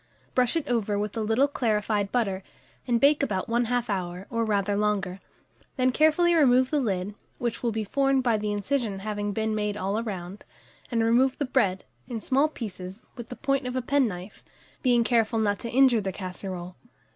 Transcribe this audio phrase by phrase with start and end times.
[0.33, 2.41] Brush it over with a little clarified butter,
[2.87, 5.19] and bake about 1/2 hour, or rather longer;
[5.75, 9.77] then carefully remove the lid, which will be formed by the incision having been made
[9.77, 10.43] all round,
[10.89, 14.43] and remove the bread, in small pieces, with the point of a penknife,
[14.81, 16.75] being careful not to injure the casserole.